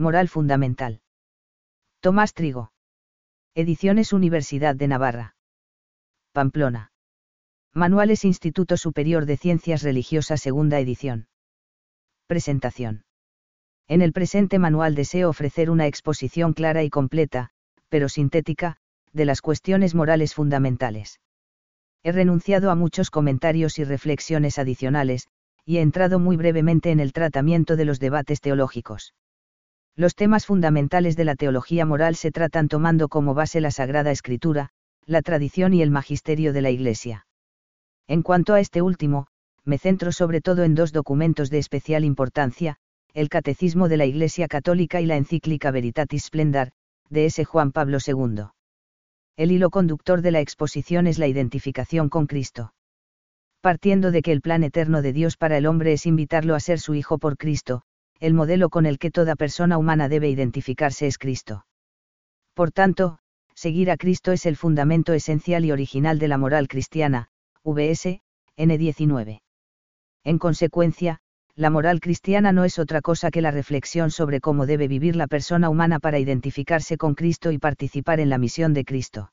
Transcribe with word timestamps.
Moral 0.00 0.28
Fundamental. 0.28 1.00
Tomás 1.98 2.32
Trigo. 2.32 2.70
Ediciones 3.56 4.12
Universidad 4.12 4.76
de 4.76 4.86
Navarra. 4.86 5.34
Pamplona. 6.30 6.92
Manuales 7.74 8.24
Instituto 8.24 8.76
Superior 8.76 9.26
de 9.26 9.36
Ciencias 9.36 9.82
Religiosas 9.82 10.40
Segunda 10.40 10.78
edición. 10.78 11.26
Presentación. 12.28 13.06
En 13.88 14.00
el 14.00 14.12
presente 14.12 14.60
manual 14.60 14.94
deseo 14.94 15.30
ofrecer 15.30 15.68
una 15.68 15.88
exposición 15.88 16.52
clara 16.52 16.84
y 16.84 16.90
completa, 16.90 17.50
pero 17.88 18.08
sintética, 18.08 18.76
de 19.12 19.24
las 19.24 19.42
cuestiones 19.42 19.96
morales 19.96 20.32
fundamentales. 20.32 21.18
He 22.04 22.12
renunciado 22.12 22.70
a 22.70 22.76
muchos 22.76 23.10
comentarios 23.10 23.80
y 23.80 23.84
reflexiones 23.84 24.60
adicionales, 24.60 25.26
y 25.64 25.78
he 25.78 25.80
entrado 25.80 26.20
muy 26.20 26.36
brevemente 26.36 26.92
en 26.92 27.00
el 27.00 27.12
tratamiento 27.12 27.74
de 27.74 27.84
los 27.84 27.98
debates 27.98 28.40
teológicos. 28.40 29.12
Los 29.98 30.14
temas 30.14 30.46
fundamentales 30.46 31.16
de 31.16 31.24
la 31.24 31.34
teología 31.34 31.84
moral 31.84 32.14
se 32.14 32.30
tratan 32.30 32.68
tomando 32.68 33.08
como 33.08 33.34
base 33.34 33.60
la 33.60 33.72
Sagrada 33.72 34.12
Escritura, 34.12 34.68
la 35.06 35.22
tradición 35.22 35.74
y 35.74 35.82
el 35.82 35.90
magisterio 35.90 36.52
de 36.52 36.62
la 36.62 36.70
Iglesia. 36.70 37.26
En 38.06 38.22
cuanto 38.22 38.54
a 38.54 38.60
este 38.60 38.80
último, 38.80 39.26
me 39.64 39.76
centro 39.76 40.12
sobre 40.12 40.40
todo 40.40 40.62
en 40.62 40.76
dos 40.76 40.92
documentos 40.92 41.50
de 41.50 41.58
especial 41.58 42.04
importancia, 42.04 42.76
el 43.12 43.28
Catecismo 43.28 43.88
de 43.88 43.96
la 43.96 44.06
Iglesia 44.06 44.46
Católica 44.46 45.00
y 45.00 45.06
la 45.06 45.16
encíclica 45.16 45.72
Veritatis 45.72 46.26
Splendor, 46.26 46.70
de 47.10 47.26
S. 47.26 47.44
Juan 47.44 47.72
Pablo 47.72 47.98
II. 48.06 48.44
El 49.36 49.50
hilo 49.50 49.70
conductor 49.70 50.22
de 50.22 50.30
la 50.30 50.38
exposición 50.38 51.08
es 51.08 51.18
la 51.18 51.26
identificación 51.26 52.08
con 52.08 52.28
Cristo. 52.28 52.72
Partiendo 53.60 54.12
de 54.12 54.22
que 54.22 54.30
el 54.30 54.42
plan 54.42 54.62
eterno 54.62 55.02
de 55.02 55.12
Dios 55.12 55.36
para 55.36 55.58
el 55.58 55.66
hombre 55.66 55.92
es 55.92 56.06
invitarlo 56.06 56.54
a 56.54 56.60
ser 56.60 56.78
su 56.78 56.94
Hijo 56.94 57.18
por 57.18 57.36
Cristo, 57.36 57.82
el 58.20 58.34
modelo 58.34 58.68
con 58.68 58.86
el 58.86 58.98
que 58.98 59.10
toda 59.10 59.36
persona 59.36 59.78
humana 59.78 60.08
debe 60.08 60.28
identificarse 60.28 61.06
es 61.06 61.18
Cristo. 61.18 61.66
Por 62.54 62.72
tanto, 62.72 63.18
seguir 63.54 63.90
a 63.90 63.96
Cristo 63.96 64.32
es 64.32 64.46
el 64.46 64.56
fundamento 64.56 65.12
esencial 65.12 65.64
y 65.64 65.72
original 65.72 66.18
de 66.18 66.28
la 66.28 66.38
moral 66.38 66.68
cristiana, 66.68 67.28
vs. 67.64 68.20
N19. 68.56 69.42
En 70.24 70.38
consecuencia, 70.38 71.20
la 71.54 71.70
moral 71.70 72.00
cristiana 72.00 72.52
no 72.52 72.64
es 72.64 72.78
otra 72.78 73.00
cosa 73.00 73.30
que 73.30 73.42
la 73.42 73.50
reflexión 73.50 74.10
sobre 74.10 74.40
cómo 74.40 74.66
debe 74.66 74.88
vivir 74.88 75.16
la 75.16 75.26
persona 75.26 75.68
humana 75.68 75.98
para 75.98 76.18
identificarse 76.18 76.96
con 76.96 77.14
Cristo 77.14 77.50
y 77.52 77.58
participar 77.58 78.20
en 78.20 78.30
la 78.30 78.38
misión 78.38 78.74
de 78.74 78.84
Cristo. 78.84 79.32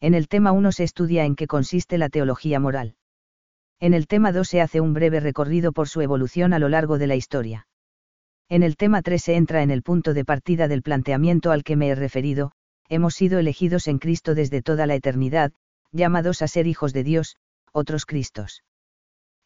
En 0.00 0.14
el 0.14 0.28
tema 0.28 0.52
1 0.52 0.72
se 0.72 0.84
estudia 0.84 1.24
en 1.24 1.36
qué 1.36 1.46
consiste 1.46 1.98
la 1.98 2.08
teología 2.08 2.60
moral. 2.60 2.96
En 3.80 3.94
el 3.94 4.06
tema 4.06 4.32
2 4.32 4.48
se 4.48 4.60
hace 4.60 4.80
un 4.80 4.94
breve 4.94 5.20
recorrido 5.20 5.72
por 5.72 5.88
su 5.88 6.00
evolución 6.00 6.52
a 6.52 6.58
lo 6.58 6.68
largo 6.68 6.98
de 6.98 7.06
la 7.06 7.16
historia. 7.16 7.66
En 8.48 8.62
el 8.62 8.76
tema 8.76 9.02
3 9.02 9.22
se 9.22 9.36
entra 9.36 9.62
en 9.62 9.70
el 9.70 9.82
punto 9.82 10.14
de 10.14 10.24
partida 10.24 10.68
del 10.68 10.82
planteamiento 10.82 11.50
al 11.50 11.64
que 11.64 11.76
me 11.76 11.88
he 11.88 11.94
referido, 11.94 12.52
hemos 12.88 13.14
sido 13.14 13.38
elegidos 13.38 13.88
en 13.88 13.98
Cristo 13.98 14.34
desde 14.34 14.62
toda 14.62 14.86
la 14.86 14.94
eternidad, 14.94 15.52
llamados 15.92 16.42
a 16.42 16.48
ser 16.48 16.66
hijos 16.66 16.92
de 16.92 17.04
Dios, 17.04 17.36
otros 17.72 18.04
Cristos. 18.04 18.62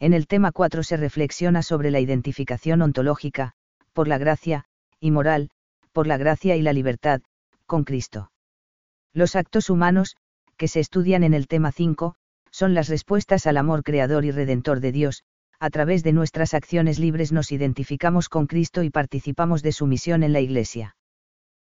En 0.01 0.13
el 0.13 0.27
tema 0.27 0.53
4 0.53 0.83
se 0.83 0.97
reflexiona 0.97 1.63
sobre 1.63 1.91
la 1.91 2.01
identificación 2.01 2.83
ontológica, 2.83 3.55
por 3.93 4.09
la 4.09 4.19
gracia, 4.19 4.65
y 5.01 5.11
moral, 5.11 5.51
por 5.93 6.07
la 6.07 6.17
gracia 6.17 6.57
y 6.57 6.63
la 6.63 6.73
libertad, 6.73 7.21
con 7.67 7.85
Cristo. 7.85 8.31
Los 9.13 9.37
actos 9.37 9.71
humanos, 9.71 10.17
que 10.57 10.69
se 10.69 10.81
estudian 10.81 11.23
en 11.23 11.35
el 11.35 11.47
tema 11.47 11.73
5, 11.73 12.15
son 12.51 12.75
las 12.75 12.89
respuestas 12.89 13.47
al 13.47 13.57
amor 13.57 13.83
creador 13.83 14.25
y 14.25 14.31
redentor 14.31 14.81
de 14.81 14.93
Dios, 14.93 15.25
a 15.61 15.71
través 15.71 16.05
de 16.05 16.13
nuestras 16.13 16.55
acciones 16.55 16.99
libres 16.99 17.33
nos 17.33 17.51
identificamos 17.51 18.29
con 18.29 18.47
Cristo 18.47 18.83
y 18.83 18.91
participamos 18.91 19.63
de 19.63 19.73
su 19.73 19.87
misión 19.87 20.23
en 20.23 20.33
la 20.33 20.41
Iglesia. 20.41 20.97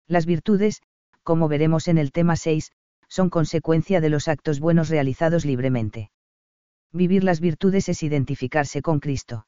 Las 0.06 0.26
virtudes, 0.26 0.82
como 1.22 1.48
veremos 1.48 1.88
en 1.88 1.98
el 1.98 2.12
tema 2.12 2.36
6, 2.36 2.70
son 3.08 3.30
consecuencia 3.30 4.00
de 4.00 4.10
los 4.10 4.28
actos 4.28 4.60
buenos 4.60 4.90
realizados 4.90 5.44
libremente. 5.44 6.10
Vivir 6.92 7.24
las 7.24 7.40
virtudes 7.40 7.88
es 7.88 8.02
identificarse 8.02 8.82
con 8.82 9.00
Cristo. 9.00 9.46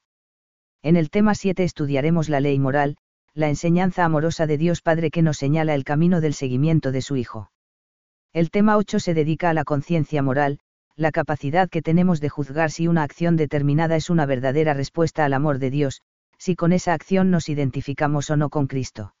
En 0.81 0.95
el 0.95 1.11
tema 1.11 1.35
7 1.35 1.63
estudiaremos 1.63 2.27
la 2.27 2.39
ley 2.39 2.57
moral, 2.57 2.97
la 3.33 3.49
enseñanza 3.49 4.03
amorosa 4.03 4.47
de 4.47 4.57
Dios 4.57 4.81
Padre 4.81 5.11
que 5.11 5.21
nos 5.21 5.37
señala 5.37 5.75
el 5.75 5.83
camino 5.83 6.21
del 6.21 6.33
seguimiento 6.33 6.91
de 6.91 7.01
su 7.01 7.15
Hijo. 7.15 7.51
El 8.33 8.49
tema 8.49 8.77
8 8.77 8.99
se 8.99 9.13
dedica 9.13 9.49
a 9.49 9.53
la 9.53 9.63
conciencia 9.63 10.21
moral, 10.21 10.59
la 11.01 11.11
capacidad 11.11 11.67
que 11.67 11.81
tenemos 11.81 12.21
de 12.21 12.29
juzgar 12.29 12.69
si 12.69 12.87
una 12.87 13.01
acción 13.01 13.35
determinada 13.35 13.95
es 13.95 14.09
una 14.11 14.27
verdadera 14.27 14.75
respuesta 14.75 15.25
al 15.25 15.33
amor 15.33 15.57
de 15.57 15.71
Dios, 15.71 16.01
si 16.37 16.55
con 16.55 16.73
esa 16.73 16.93
acción 16.93 17.31
nos 17.31 17.49
identificamos 17.49 18.29
o 18.29 18.37
no 18.37 18.49
con 18.49 18.67
Cristo. 18.67 19.15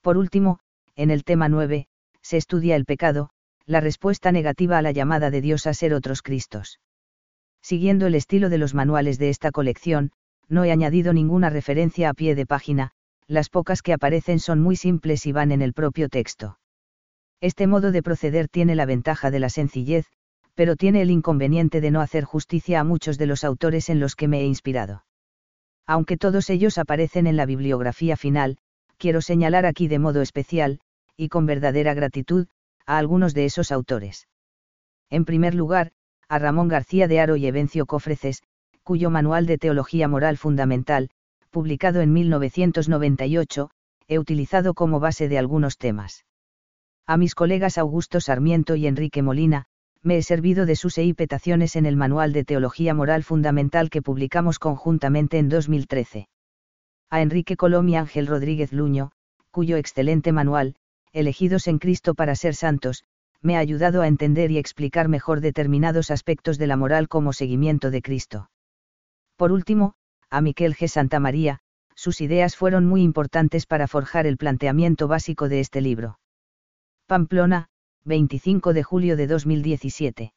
Por 0.00 0.16
último, 0.16 0.60
en 0.94 1.10
el 1.10 1.24
tema 1.24 1.48
9, 1.48 1.88
se 2.22 2.36
estudia 2.36 2.76
el 2.76 2.84
pecado, 2.84 3.30
la 3.66 3.80
respuesta 3.80 4.30
negativa 4.30 4.78
a 4.78 4.82
la 4.82 4.92
llamada 4.92 5.30
de 5.30 5.40
Dios 5.40 5.66
a 5.66 5.74
ser 5.74 5.92
otros 5.92 6.22
Cristos. 6.22 6.78
Siguiendo 7.62 8.06
el 8.06 8.14
estilo 8.14 8.48
de 8.48 8.58
los 8.58 8.74
manuales 8.74 9.18
de 9.18 9.28
esta 9.28 9.50
colección, 9.50 10.12
no 10.48 10.64
he 10.64 10.70
añadido 10.70 11.12
ninguna 11.12 11.50
referencia 11.50 12.10
a 12.10 12.14
pie 12.14 12.36
de 12.36 12.46
página, 12.46 12.92
las 13.26 13.48
pocas 13.48 13.82
que 13.82 13.92
aparecen 13.92 14.38
son 14.38 14.60
muy 14.60 14.76
simples 14.76 15.26
y 15.26 15.32
van 15.32 15.50
en 15.50 15.62
el 15.62 15.72
propio 15.72 16.08
texto. 16.08 16.58
Este 17.40 17.66
modo 17.66 17.90
de 17.90 18.04
proceder 18.04 18.48
tiene 18.48 18.76
la 18.76 18.86
ventaja 18.86 19.32
de 19.32 19.40
la 19.40 19.48
sencillez, 19.48 20.06
pero 20.54 20.76
tiene 20.76 21.02
el 21.02 21.10
inconveniente 21.10 21.80
de 21.80 21.90
no 21.90 22.00
hacer 22.00 22.24
justicia 22.24 22.80
a 22.80 22.84
muchos 22.84 23.18
de 23.18 23.26
los 23.26 23.44
autores 23.44 23.88
en 23.88 24.00
los 24.00 24.14
que 24.14 24.28
me 24.28 24.40
he 24.40 24.46
inspirado. 24.46 25.04
Aunque 25.86 26.16
todos 26.16 26.50
ellos 26.50 26.78
aparecen 26.78 27.26
en 27.26 27.36
la 27.36 27.46
bibliografía 27.46 28.16
final, 28.16 28.58
quiero 28.98 29.20
señalar 29.20 29.66
aquí 29.66 29.88
de 29.88 29.98
modo 29.98 30.20
especial, 30.22 30.80
y 31.16 31.28
con 31.28 31.46
verdadera 31.46 31.94
gratitud, 31.94 32.46
a 32.86 32.98
algunos 32.98 33.34
de 33.34 33.44
esos 33.44 33.72
autores. 33.72 34.28
En 35.10 35.24
primer 35.24 35.54
lugar, 35.54 35.92
a 36.28 36.38
Ramón 36.38 36.68
García 36.68 37.08
de 37.08 37.20
Aro 37.20 37.36
y 37.36 37.46
Evencio 37.46 37.86
Cofreces, 37.86 38.42
cuyo 38.82 39.10
Manual 39.10 39.46
de 39.46 39.58
Teología 39.58 40.08
Moral 40.08 40.38
Fundamental, 40.38 41.10
publicado 41.50 42.00
en 42.00 42.12
1998, 42.12 43.70
he 44.08 44.18
utilizado 44.18 44.74
como 44.74 45.00
base 45.00 45.28
de 45.28 45.38
algunos 45.38 45.78
temas. 45.78 46.24
A 47.06 47.16
mis 47.16 47.34
colegas 47.34 47.78
Augusto 47.78 48.20
Sarmiento 48.20 48.76
y 48.76 48.86
Enrique 48.86 49.22
Molina, 49.22 49.66
me 50.02 50.18
he 50.18 50.22
servido 50.22 50.66
de 50.66 50.76
sus 50.76 50.98
eipetaciones 50.98 51.76
en 51.76 51.86
el 51.86 51.96
Manual 51.96 52.32
de 52.32 52.44
Teología 52.44 52.94
Moral 52.94 53.22
Fundamental 53.22 53.90
que 53.90 54.02
publicamos 54.02 54.58
conjuntamente 54.58 55.38
en 55.38 55.48
2013. 55.48 56.28
A 57.10 57.22
Enrique 57.22 57.56
Colom 57.56 57.88
y 57.88 57.96
Ángel 57.96 58.26
Rodríguez 58.26 58.72
Luño, 58.72 59.12
cuyo 59.50 59.76
excelente 59.76 60.32
manual, 60.32 60.76
Elegidos 61.12 61.68
en 61.68 61.78
Cristo 61.78 62.14
para 62.14 62.34
ser 62.34 62.54
santos, 62.54 63.04
me 63.42 63.56
ha 63.56 63.58
ayudado 63.58 64.00
a 64.00 64.08
entender 64.08 64.50
y 64.50 64.56
explicar 64.56 65.08
mejor 65.08 65.40
determinados 65.40 66.10
aspectos 66.10 66.56
de 66.56 66.66
la 66.66 66.76
moral 66.76 67.08
como 67.08 67.34
seguimiento 67.34 67.90
de 67.90 68.00
Cristo. 68.00 68.50
Por 69.36 69.52
último, 69.52 69.94
a 70.30 70.40
Miquel 70.40 70.74
G. 70.74 70.88
Santa 70.88 71.20
María, 71.20 71.58
sus 71.94 72.22
ideas 72.22 72.56
fueron 72.56 72.86
muy 72.86 73.02
importantes 73.02 73.66
para 73.66 73.88
forjar 73.88 74.26
el 74.26 74.38
planteamiento 74.38 75.06
básico 75.06 75.50
de 75.50 75.60
este 75.60 75.82
libro. 75.82 76.18
Pamplona, 77.06 77.68
25 78.04 78.72
de 78.72 78.82
julio 78.82 79.16
de 79.16 79.26
2017. 79.26 80.32